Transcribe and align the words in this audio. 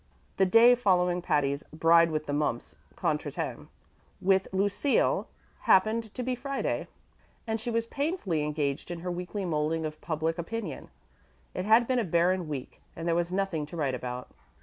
The 0.37 0.47
day 0.47 0.73
following 0.73 1.21
Patty's 1.21 1.61
bride 1.71 2.09
with 2.09 2.25
the 2.25 2.33
mumps 2.33 2.75
contretemps 2.95 3.67
with 4.19 4.47
Lucille 4.51 5.27
happened 5.69 6.11
to 6.15 6.23
be 6.23 6.33
Friday, 6.33 6.87
and 7.45 7.61
she 7.61 7.69
was 7.69 7.85
painfully 7.85 8.41
engaged 8.43 8.89
in 8.89 9.01
her 9.01 9.11
weekly 9.11 9.45
molding 9.45 9.85
of 9.85 10.01
public 10.01 10.39
opinion. 10.39 10.89
It 11.53 11.65
had 11.65 11.85
been 11.85 11.99
a 11.99 12.03
barren 12.03 12.47
week, 12.47 12.81
and 12.95 13.07
there 13.07 13.13
was 13.13 13.31
nothing 13.31 13.67
to 13.67 13.77
write 13.77 13.93
about. 13.93 14.29